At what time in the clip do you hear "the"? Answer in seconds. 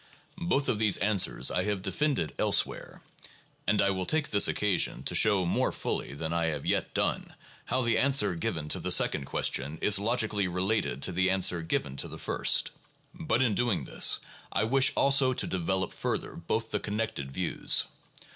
7.83-7.99, 8.79-8.91, 11.11-11.29, 12.07-12.17, 16.71-16.79